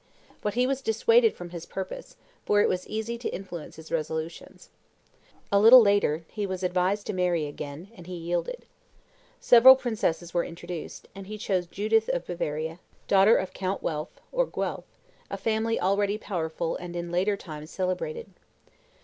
But 0.41 0.55
he 0.55 0.65
was 0.65 0.81
dissuaded 0.81 1.35
from 1.35 1.51
his 1.51 1.67
purpose; 1.67 2.15
for 2.43 2.59
it 2.59 2.67
was 2.67 2.87
easy 2.87 3.19
to 3.19 3.29
influence 3.29 3.75
his 3.75 3.91
resolutions. 3.91 4.69
A 5.51 5.59
little 5.59 5.79
later, 5.83 6.25
he 6.29 6.47
was 6.47 6.63
advised 6.63 7.05
to 7.05 7.13
marry 7.13 7.45
again, 7.45 7.89
and 7.95 8.07
he 8.07 8.15
yielded. 8.15 8.65
Several 9.39 9.75
princesses 9.75 10.33
were 10.33 10.43
introduced; 10.43 11.07
and 11.13 11.27
he 11.27 11.37
chose 11.37 11.67
Judith 11.67 12.09
of 12.09 12.25
Bavaria, 12.25 12.79
daughter 13.07 13.35
of 13.37 13.53
Count 13.53 13.83
Welf 13.83 14.19
(Guelf), 14.33 14.85
a 15.29 15.37
family 15.37 15.79
already 15.79 16.17
powerful 16.17 16.75
and 16.77 16.95
in 16.95 17.11
later 17.11 17.37
times 17.37 17.69
celebrated. 17.69 18.31